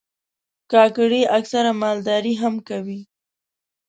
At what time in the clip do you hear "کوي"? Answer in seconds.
2.67-3.01